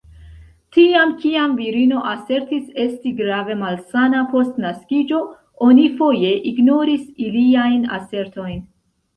Tiam, 0.75 1.11
kiam 1.25 1.51
virino 1.57 1.99
asertis 2.13 2.63
esti 2.85 3.11
grave 3.21 3.57
malsana 3.61 4.23
post 4.33 4.57
naskiĝo, 4.65 5.21
oni 5.69 5.87
foje 6.01 6.35
ignoris 6.55 7.09
iliajn 7.29 7.87
asertojn. 8.01 8.61